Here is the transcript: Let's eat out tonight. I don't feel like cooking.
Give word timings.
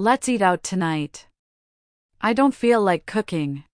Let's 0.00 0.28
eat 0.28 0.42
out 0.42 0.62
tonight. 0.62 1.26
I 2.20 2.32
don't 2.32 2.54
feel 2.54 2.80
like 2.80 3.04
cooking. 3.04 3.64